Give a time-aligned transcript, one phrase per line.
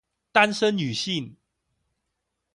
[0.31, 1.37] 單身女性